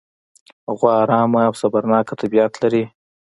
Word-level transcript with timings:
غوا 0.77 0.93
ارامه 1.03 1.39
او 1.49 1.53
صبرناکه 1.61 2.13
طبیعت 2.21 2.53
لري. 2.61 2.83